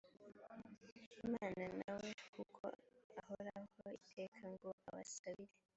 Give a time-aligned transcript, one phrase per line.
[1.25, 2.63] imana na we kuko
[3.19, 5.55] ahoraho iteka ngo abasabire